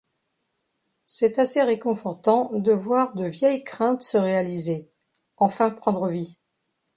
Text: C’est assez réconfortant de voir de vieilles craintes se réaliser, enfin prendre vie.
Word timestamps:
C’est 1.05 1.37
assez 1.37 1.61
réconfortant 1.61 2.49
de 2.53 2.71
voir 2.71 3.13
de 3.13 3.25
vieilles 3.27 3.63
craintes 3.63 4.01
se 4.01 4.17
réaliser, 4.17 4.89
enfin 5.37 5.69
prendre 5.69 6.07
vie. 6.07 6.39